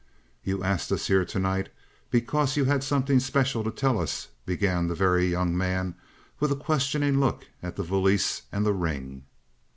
[0.43, 1.69] "You asked us here to night
[2.09, 5.93] because you had something special to tell us," began the Very Young Man,
[6.39, 9.25] with a questioning look at the valise and the ring.